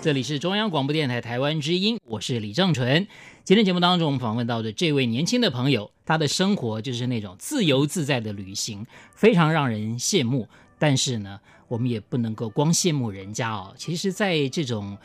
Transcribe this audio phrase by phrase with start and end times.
[0.00, 3.08] 这里是中央广播电台台湾之音，我是李正淳。
[3.42, 10.46] 今天节目当中，我们访问到的这位年轻的朋友，他的生活就是那种自由自在的旅行，非常让人羡慕。
[10.78, 13.74] 但是呢，我们也不能够光羡慕人家哦。
[13.76, 14.96] 其实，在这种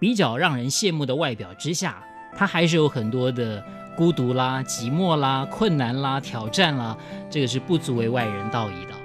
[0.00, 2.02] 比较让人羡慕的外表之下，
[2.36, 3.64] 他还是有很多的
[3.96, 6.98] 孤独啦、寂寞啦、困难啦、挑战啦，
[7.30, 8.99] 这个是不足为外人道矣的。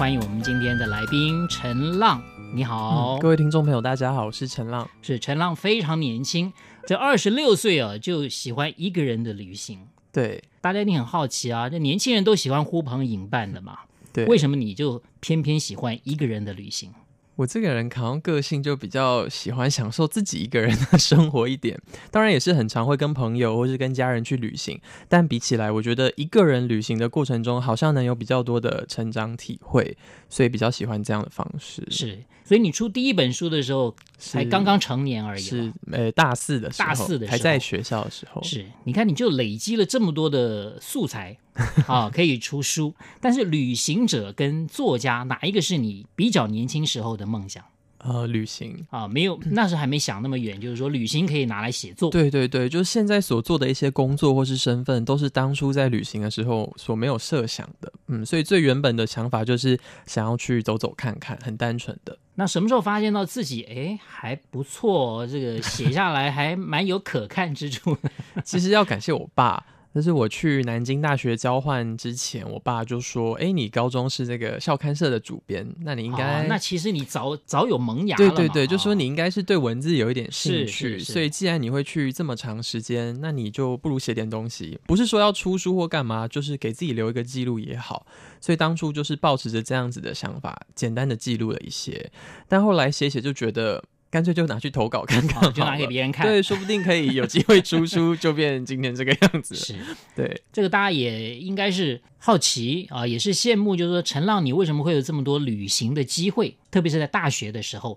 [0.00, 2.22] 欢迎我们今天的来宾陈浪，
[2.54, 4.88] 你好、嗯，各位听众朋友，大家好，我是陈浪。
[5.02, 6.50] 是陈浪非常年轻，
[6.86, 9.78] 这二十六岁啊就喜欢一个人的旅行。
[10.10, 16.90] 对，大家一定很好奇啊，这年轻人都喜欢呼朋引伴的嘛，对，为什么你就偏偏喜欢一个人的旅行？
[17.36, 24.78] 我这个人好像个性就比较喜欢享受自己一个人的 生活一点，当然也是很常会跟朋友或是跟家人去旅行，
[25.08, 29.96] 但比起来，我觉得一个人旅行的过程中好像能有比较多的成长体会，
[30.28, 31.86] 所以比较喜欢这样的方式。
[31.90, 32.18] 是，
[32.50, 38.42] 所以你出第一本书的时候才刚刚成年而已，是呃大四的时候，大四的时候还在学校的时候。
[38.42, 41.38] 是，你看你就累积了这么多的素材。
[41.86, 47.64] 啊，可以出书，但是旅行者跟作家哪一个是你比较年轻时候的梦想？
[48.02, 52.10] 呃，旅行啊，没有， 那时候还没想那么远，就是说旅行可以拿来写作。
[52.10, 57.92] 对对对，就是现在所做的一些工作或是身份，都是当初在旅行的时候所没有设想的。
[58.08, 62.16] 嗯，所以最原本的想法就是想要去走走看看，很单纯的。
[62.34, 67.96] 那什么时候发现到自己哎还不错，这个写下来还蛮有可看之处？
[68.44, 69.62] 其实要感谢我爸。
[69.92, 76.42] 但是我去南京大学交换之前，我爸就说：“哎，你高中是这个校刊社的主编，那你应该……
[76.42, 88.06] 哦、那其实你早早有萌芽。”对对对，就说你应该是对文字有一点兴趣，所以既然你会去这么长时间，那你就不如写点东西，不是说要出书或干嘛，就是给自己留一个记录也好。
[88.40, 92.10] 所以当初就是抱持着这样子的想法，简单的记录了一些，
[92.46, 93.82] 但后来写写就觉得。
[94.10, 99.54] 干脆就拿去投稿看看，哦，就拿给别人看，对，说不定可以有机会出书， 就变今天这个样子。
[99.54, 99.76] 是，
[100.16, 106.56] 对，这个大家也应该是好奇啊，也是羡慕，就是说陈浪，你为什么会有这么多旅行的机会？
[106.70, 107.96] 特别是在大学的时候。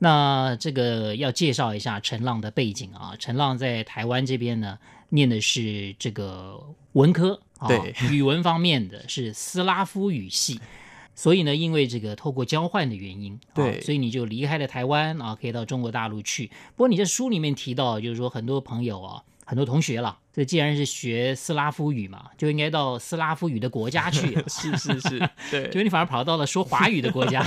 [0.00, 4.76] 那这个要介绍一下陈浪的背景啊，陈浪在台湾这边呢，
[5.10, 6.60] 念的是这个
[6.92, 10.60] 文科，对，语文方面的是斯拉夫语系。
[11.14, 16.48] 所以呢，因为这个透过交换的原因，对，啊，所以你就离开了台湾啊，可以到中国大陆去。
[16.74, 24.36] 不过你在书里面提到，就是说很多朋友啊，很多同学了，这既然是学斯拉夫语嘛，就应该到斯拉夫语的国家去。
[24.48, 25.18] 是是是，
[25.50, 27.42] 对，结果你反而跑到了说华语的国家。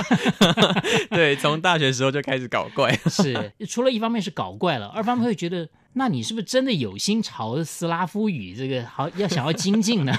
[1.12, 2.98] 对，从大学时候就开始搞怪。
[3.08, 5.68] 是，除了一方面是搞怪了，二方面会觉得。
[5.94, 10.14] 那你是不是真的有心朝斯拉夫语这个好要想要精进呢？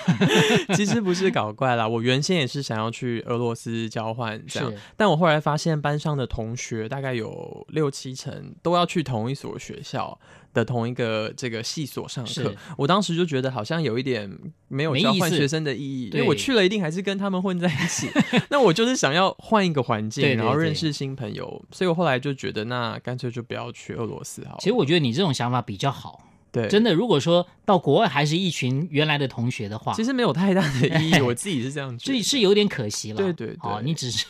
[0.74, 10.18] 其实不是搞怪啦，我原先也是想要去俄罗斯交换这样，但我后来发现班上的同学大概有六七成都要去同一所学校
[10.52, 14.30] 的同一个这个系所上课，我当时就觉得好像有一点
[14.68, 18.08] 没有交换学生的意义，因为我去了一定还是跟他们混在一起。
[18.50, 24.58] 那我就是想要换一个环境，然后认识新朋友，所以我后来就觉得那干脆就不要去俄罗斯好了。
[24.60, 26.24] 其实我觉得你这种想法比较好。
[26.50, 31.20] 对，真的，如果说到国外还是一群原来的同学的话，其实没有太大的意义。
[31.20, 33.16] 我自己是这样觉得，这是有点可惜了。
[33.16, 34.26] 对对对，哦，你只是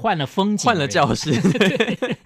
[0.00, 2.16] 换了风景，换了教室， 对，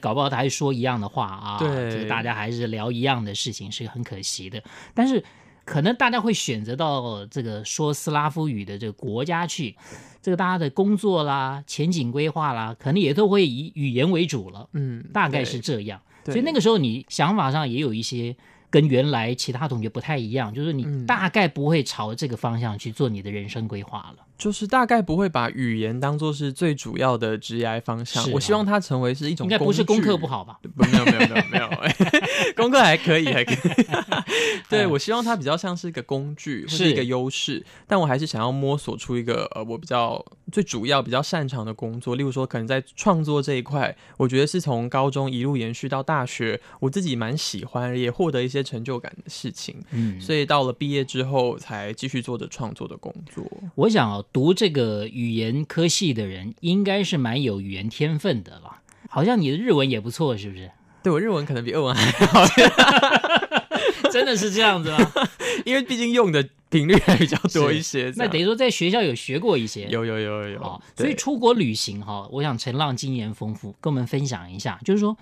[0.00, 1.56] 搞不好他还说一样的话啊。
[1.58, 4.60] 对，这个大家还是聊一样的事情，是很可惜的。
[4.92, 5.22] 但是
[5.64, 9.76] 可能大家会选择到这个说斯拉夫语的这个国家去，
[10.20, 14.68] 这个大家的工作啦、前景规划啦，可能也都会以语言为主了。
[14.72, 16.00] 嗯，大概是这样。
[16.24, 18.34] 所以那个时候你想法上也有一些。
[18.74, 28.28] 跟原来其他同学不太一样，就是你大概不会朝这个方向去做你的人生规划了，就是大概不会把语言当做是最主要的职业方向。
[28.32, 30.58] 我希望它成为是一种，应该不是功课不好吧？
[30.76, 31.68] 不，没有没有没有没有，
[32.56, 33.86] 功课还可以，还可以。
[34.68, 42.16] 对，我希望它比较像是一个工具或是一个优势，但我还是想要摸索出一个呃，我比较最主要、比较擅长的工作。
[42.16, 49.76] 例如说，可能在创作这一块，我觉得是从高中一路延续到大学，我自己蛮喜欢，也获得一些成就感的事情。
[49.90, 53.44] 嗯，所以到了毕业之后，才继续做着创作的工作。
[53.74, 58.80] 我想啊，读这个语言科系的人，应该是蛮有语言天分的了。
[59.08, 60.70] 好像你的日文也不错，是不是？
[61.04, 62.44] 对，我日文可能比俄文还好，
[64.10, 64.98] 真的是这样子吗？
[65.66, 68.10] 因为毕竟用的频率还比较多一些。
[68.16, 70.60] 那等于说在学校有学过一些，有有有有有。
[70.62, 75.14] 哦，所以出国旅行哈，我想陈浪经验丰富，跟我们分享一下，就是说，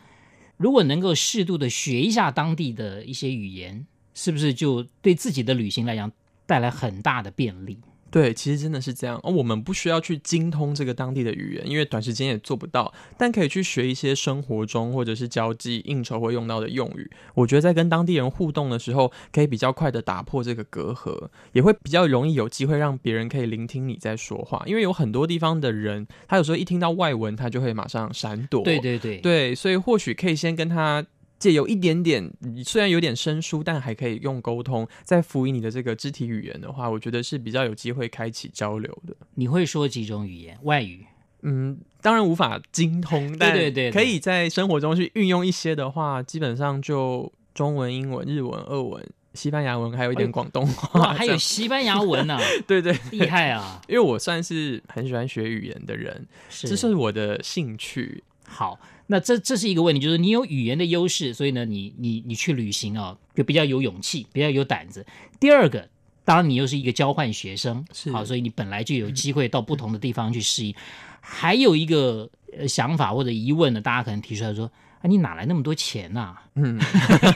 [0.57, 3.85] 如果能够适度的学一下当地的一些语言，
[4.15, 6.13] 是不是就对自己的旅行来讲
[6.47, 7.77] 带来很大的便利？
[8.13, 9.19] 对，其实真的是这样。
[9.25, 12.93] 而、哦、我们不需要去精通这个当地的语言，因为短时间也做不到。
[13.17, 17.11] 但可以去学一些生活中或者是交际应酬会用到的用语。
[17.35, 24.63] 我觉得在跟当地人互动的时候，可以比较快的打破这个隔阂，也会比较容易有机会让别人可以聆听你在说话。
[24.67, 28.63] 因为有很多地方的人，他有时候一听到外文，他就会马上闪躲。
[28.63, 31.03] 对对对，对，所以或许可以先跟他。
[31.43, 32.33] 借有一点点，
[32.65, 34.87] 虽然有点生疏，但还可以用沟通。
[35.03, 39.17] 再辅以你的这个肢体语言的话，我觉得是比较有机会开启交流的。
[39.35, 40.57] 你会说几种语言？
[40.63, 41.05] 外语？
[41.43, 49.05] 嗯，当然无法精通， 但对对对，可以在生活中去运用一些的话，基本上就中文、英文、日文、俄文、
[49.35, 51.01] 西班牙文，还有一点广东话。
[51.01, 52.41] 哇，还有西班牙文呢、啊？
[52.69, 53.83] 对，对对，厉害啊！
[53.89, 58.23] 因为我算是很喜欢学语言的人，是这是我的兴趣。
[58.53, 58.79] 好。
[59.07, 65.05] 那这这是一个问题，就是你有语言的优势，所以呢，你你你去旅行啊，就比较有勇气，比较有胆子。
[65.41, 65.89] 第二个，
[66.25, 70.71] 当然你又是一个交换学生，是好，所以你本来就有机会到不同的地方去适应。
[70.73, 70.77] 嗯、
[71.21, 72.31] 还有一个
[72.69, 74.71] 想法或者疑问呢，大家可能提出来说：
[75.01, 76.43] 啊，你哪来那么多钱呐、啊？
[76.55, 76.79] 嗯，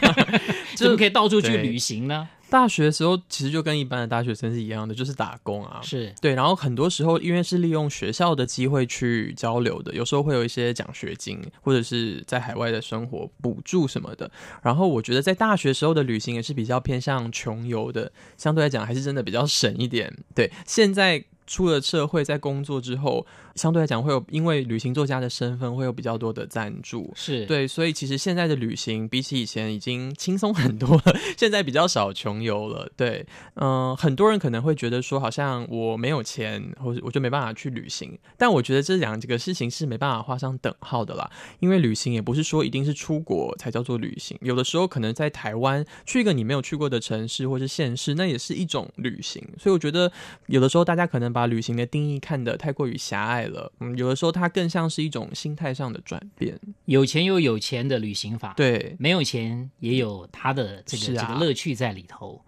[0.77, 2.29] 怎么可以到处去旅行呢？
[2.49, 6.35] 大学的时候其实就跟一般的大学生是一样的，就是打工啊，是对。
[6.35, 14.31] 然后很多时候因为是利用学校的机会去交流的，有时候会有一些奖学金，或者是在海外的生活补助什么的。
[14.63, 20.13] 然后我觉得在大学时候的旅行也是比较偏向穷游的，相对来讲还是真的比较省一点。
[20.35, 23.27] 对，现在出了社会，在工作之后。
[23.57, 31.17] 相对来讲，会有因为旅行作家的身份，会有比较多的赞助，是对，所以其实现在的旅行比起以前已经轻松很多了。
[31.39, 38.19] 现在比较少穷游了，对，嗯、呃，很多人可能会觉得说，好像我没有钱，或者我就没办法去旅行。
[38.37, 49.43] 但我觉得这两个事情是没办法画上等号的啦，因为旅行也不是说一定是出国才叫做旅行，有的时候可能在台湾去一个你没有去过的城市或是县市，那也是一种旅行。
[49.59, 50.13] 所以我觉得
[50.49, 56.59] 有的时候大家可能把旅行的定义看得太过于狭隘了，嗯，有的时候它更像是一种心态上的转变。
[56.87, 62.43] 有钱有有钱的旅行法，对，没有钱也有它的这个、啊、这个乐趣在里头。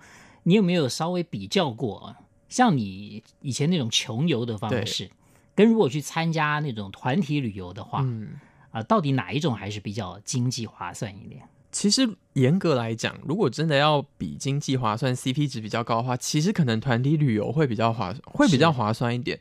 [0.45, 2.17] 你有没有稍微比较过，
[2.49, 5.11] 像你以前那种穷游的方式，
[5.55, 8.39] 跟如果去参加那种团体旅游的话，嗯，
[8.71, 11.43] 啊、呃，到底哪一种还是比较经济划算一点？
[11.71, 19.39] 其实严格来讲，如果真的要比经济划算、CP 值比较高的话，其实可能团体旅游会比较划，会比较划算一点。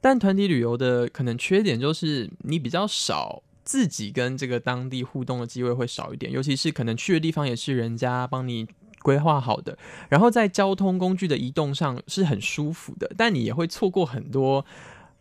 [0.00, 8.66] 但团体旅游的可能缺点就是你比较少自己跟这个当地互动的机会会少一点，尤其是可能去的地方也是人家帮你
[9.02, 9.78] 规划好的，
[10.08, 14.64] 然后在交通工具的移动上是很舒服的，但你也会错过很多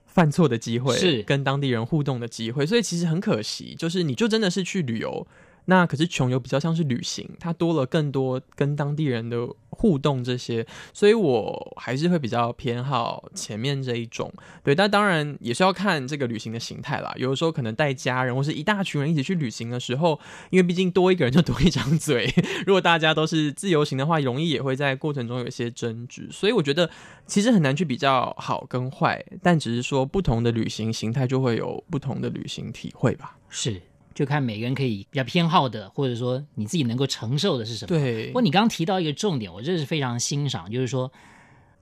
[0.06, 5.26] 犯错的机会，是跟当地人互动的机会，所以其实很可惜，就是你就真的是去旅游。
[5.70, 14.34] 那可是穷游比较像是旅行，它多了更多跟当地人的互动这些，所以我还是会比较偏好前面这一种。
[14.64, 17.14] 对，但当然也是要看这个旅行的形态啦。
[17.18, 22.34] 有的时候可能带家人或是一大群人一起去旅行的时候，因为毕竟多一个人就多一张嘴。
[22.66, 26.28] 如果大家都是自由行的话，容易也会在过程中有一些争执。
[26.32, 26.90] 所以我觉得
[27.28, 33.38] 其实很难去比较好跟坏，但只是说不同的旅行形态就会有不同的旅行体会吧。
[33.50, 33.80] 是。
[34.20, 37.98] 就看每个人可以比较偏好的，或者说你自己能够承受的是什么。
[37.98, 38.28] 对。
[38.28, 41.10] 不过你刚刚提到一个重点，我这是非常欣赏，就是说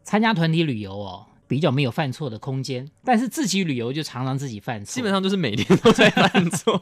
[0.04, 6.80] 参加团体旅游哦，比较没有犯错的空间，但是自己旅游就常常自己犯错，基本上都是每天都在 犯错。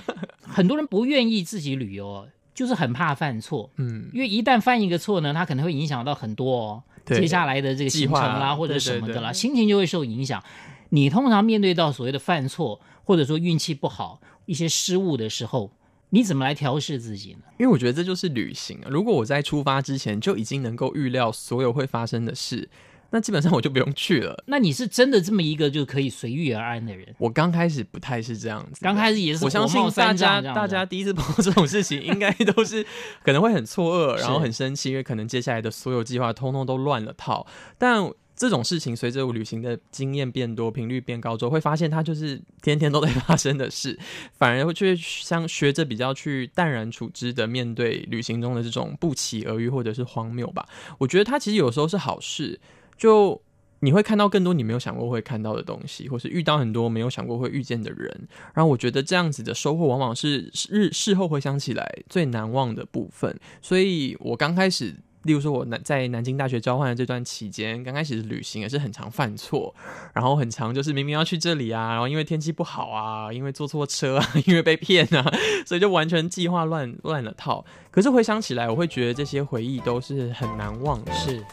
[0.44, 3.70] 很多人不愿意自己旅游哦，就是很怕犯错。
[3.76, 10.44] 嗯，因为一旦犯一个错呢，它可能会影响到很多哦，接下来的这个行程啦，或者什么的啦，心情就会受影响。
[10.90, 15.70] 你通常面对到所谓的犯错，或者说运气不好，一些失误的时候，
[16.08, 17.40] 你怎么来调试自己呢？
[17.58, 18.88] 因为我觉得这就是旅行啊。
[18.90, 22.68] 如果我在出发之前就已经能够预料所有会发生的事，
[23.10, 24.42] 那基本上我就不用去了。
[24.46, 27.14] 那你是真的这么一个就可以随遇而安的人？
[27.18, 29.44] 我刚开始不太是这样子，刚开始也是。
[29.44, 32.84] 我相信大家大家第一次碰到这种事情，应该都是
[33.22, 37.46] 可能会很错愕， 然后很生气，因为可能接下来的所有计划通通都乱了套。
[37.76, 43.98] 但这种事情随着我旅行的经验变多，频率变高之后，会发现它就是天天都在发生的事，
[44.32, 50.64] 反而会去像学着比较去淡然处之的面对旅行中的这种不期而遇或者是荒谬吧。
[50.98, 52.60] 我觉得它其实有时候是好事，
[52.96, 53.42] 就
[53.80, 58.28] 你会看到更多你没有想过会看到的东西，或是遇到很多没有想过会遇见的人。
[58.54, 63.36] 然后我觉得这样子的收获往往是日事后回想起来最难忘的部分。
[63.60, 64.94] 所以我刚开始。
[65.24, 69.74] 例如说，我南在南京大学交换的这段期间，刚开始旅行也是很常犯错，
[70.14, 75.30] 然后很常就是明明要去这里啊，然后因为天气不好啊，因为坐错车啊，因为被骗啊，
[75.66, 77.64] 所以就完全计划乱乱了套。
[77.90, 81.12] 可是回想起来，我会觉得这些回忆都是很难忘的。
[81.12, 81.44] 是。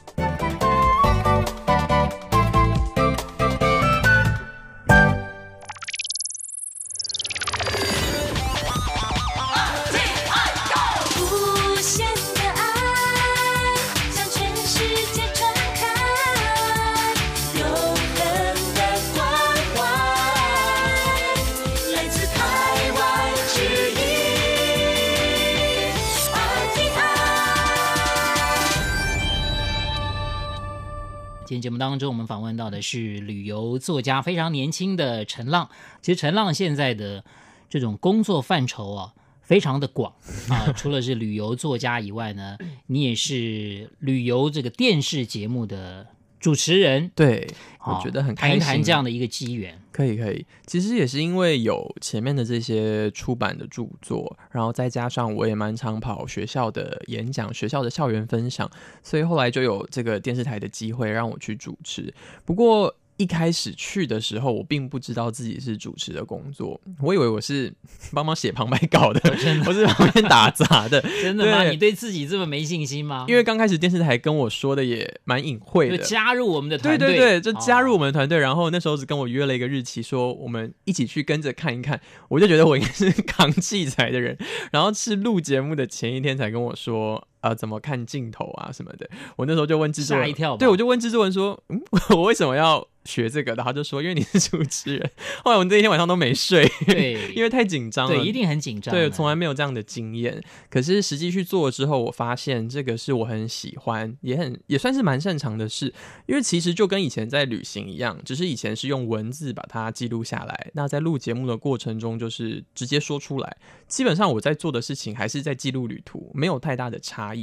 [31.55, 35.69] 天节目当中，我们访问到的是旅游作家，非常年轻的陈浪。
[36.01, 37.23] 其实陈浪现在的
[37.69, 40.13] 这种工作范畴啊，非常的广
[40.49, 40.71] 啊。
[40.75, 42.57] 除了是旅游作家以外呢，
[42.87, 46.07] 你也是旅游这个电视节目的
[46.39, 47.09] 主持人。
[47.15, 47.47] 对，
[47.85, 48.59] 我觉得很开心。
[48.59, 49.79] 谈一谈这样的一个机缘。
[49.95, 58.69] 可以可以，其实也是因为有前面的这些出版的著作，然后再加上我也蛮常跑学校的演讲、学校的校园分享，
[59.01, 62.13] 所以后来就有这个电视台的机会让我去主持。
[62.43, 67.73] 不过，一开始去的时候，我并不知道自己是主持的工作，我以为我是
[68.11, 69.21] 帮忙写旁白稿的，
[69.65, 71.01] 我是旁边打杂的。
[71.21, 71.63] 真的吗？
[71.63, 73.25] 你对自己这么没信心吗？
[73.27, 78.37] 因为刚开始电视台跟我说的也蛮隐晦的，就加入我们的团队，对对对，就加入我们的团队。
[78.37, 81.99] 哦、然后那时候只跟我约了一个日期，说我们一起去跟着看一看。
[82.27, 84.37] 我就觉得我应该是 扛器材的人，
[84.71, 87.27] 然后是录节目的前一天才跟我说。
[87.45, 89.07] 啊，怎么看镜头啊什么的？
[89.35, 90.57] 我那时候就问制作人，吓一跳。
[90.57, 95.11] 对，我就问制作人说：“嗯， 我为什么要学这个？”然后他就说：“因为你是主持人。”
[95.45, 98.15] 后来我那一天晚上都没睡，对， 因为太紧张了。
[98.15, 98.91] 对，一定很紧张。
[98.91, 100.43] 对，从来没有这样的经验。
[100.71, 105.93] 可是实际去做了之后，我发现这个是我很喜欢，也很也算是蛮擅长的事。
[106.25, 113.57] 因为其实就跟以前在旅行一样，只是以前是用文字把它记录下来，那在录节目的过程中就是直接说出来。
[113.87, 117.34] 基本上我在做的事情还是在记录旅途，没有太大的差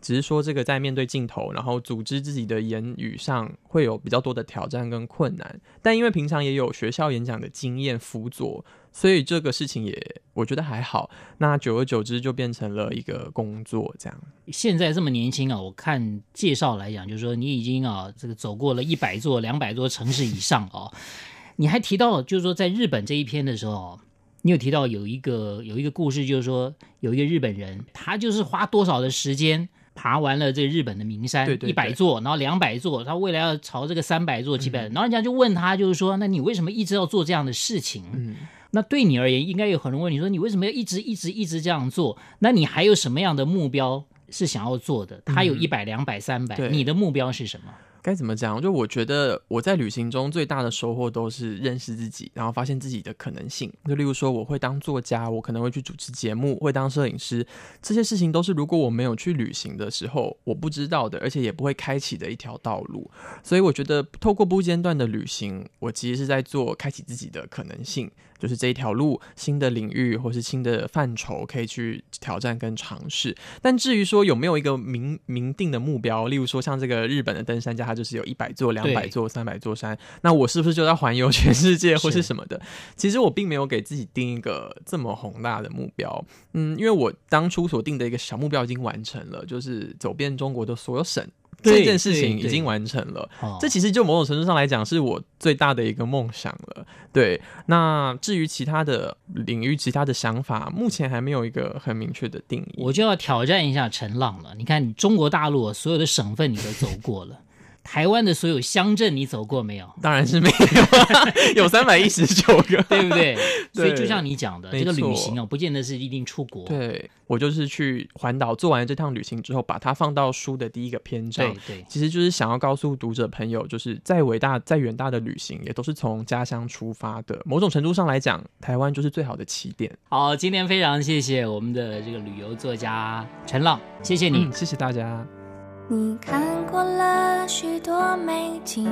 [0.00, 11.10] 只是说这个在面对镜头，然后组织自己的言语上会有比较多的挑战跟困难，但因为平常也有学校演讲的经验辅佐，所以这个事情也我觉得还好。
[11.38, 14.20] 那久而久之就变成了一个工作这样。
[14.48, 20.90] 现在这么年轻啊，我看介绍来讲，就是说你已经啊这个走过了一百座、两百座城市以上啊。
[21.56, 23.98] 你还提到就是说在日本这一篇的时候，
[24.46, 29.68] 你有提到有一个有一个故事，就是说有一个日本人，他就是花多少的时间。
[29.96, 38.02] 爬完了这个日本的名山一百座，然后两百座，他未来要朝这个三百座、几百，然后人家就问他，就是说，那你为什么一直要做这样的事情？
[38.12, 38.34] 嗯，
[38.72, 42.18] 那对你而言，应该有很多人问你说，你为什么要一直一直一直这样做？
[42.40, 45.22] 那你还有什么样的目标是想要做的？
[45.24, 47.72] 他有一百、两百、三百，你的目标是什么？
[48.04, 48.60] 该怎么讲？
[48.60, 53.72] 就我觉得我在旅行中最大的收获都是认识自己，然后发现自己的可能性。
[53.86, 57.46] 就例如说，我会当作家，我可能会去主持节目，会当摄影师，
[57.80, 63.10] 这些事情都是如果我没有去旅行的时候我不知道的，而且也不会开启的一条道路。
[63.42, 68.10] 所以我觉得透过不间断的旅行，我其实是在做开启自己的可能性。
[68.36, 73.34] 就是这一条路，新的领域或是新的范畴可以去挑战跟尝试。
[73.62, 82.60] 但至于说有没有一个明明定的目标，例如说像这个日本的登山家，他就是有一百座、两百座、三百座山，那我是不是就要环游全世界或是什么的？
[82.96, 86.24] 其实我并没有给自己定一个这么宏大的目标。
[86.54, 91.24] 嗯，因为我当初所定的一个小目标已经完成了，就是走遍中国的所有省。
[91.62, 93.26] 这件事情已经完成了，
[93.58, 96.86] 这其实就某种程度上来讲，是我最大的一个梦想了。
[97.10, 102.82] 对，那至于其他的领域、其他的想法，目前还没有一个很明确的定义。
[102.82, 104.54] 我就要挑战一下陈浪了。
[104.58, 107.40] 你看，你中国大陆所有的省份你都走过了，
[107.84, 109.88] 台湾的所有乡镇你走过没有？
[110.02, 113.36] 当然是没有， 有三百一十九个，对不对？
[113.72, 116.64] 所以就像你讲的，这个旅行哦，不见得是一定出国。
[116.64, 121.46] 对，我就是去环岛做完这趟旅行之后，把它放到书的第一个篇章。
[121.66, 127.40] 对对，其实就是想要告诉读者朋友，就是再伟大、再远大的旅行，也都是从家乡出发的。
[127.44, 129.94] 某种程度上来讲，台湾就是最好的起点。
[130.08, 135.43] 好，今天非常谢谢我们的这个旅游作家陈浪，谢谢你，嗯，谢谢大家。
[135.86, 138.90] 你看过了许多美景，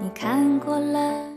[0.00, 1.29] 你看过了。